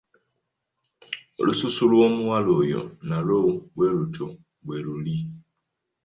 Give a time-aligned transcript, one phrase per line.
[1.39, 3.39] Olususu lw'omuwala oyo nalwo
[3.75, 4.25] bwe lutyo
[4.65, 5.17] bwe luli.